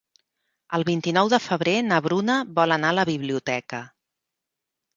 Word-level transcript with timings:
El 0.77 0.85
vint-i-nou 0.87 1.29
de 1.33 1.39
febrer 1.49 1.75
na 1.91 2.01
Bruna 2.07 2.39
vol 2.57 2.75
anar 2.79 2.91
a 2.95 2.99
la 3.03 3.07
biblioteca. 3.13 3.87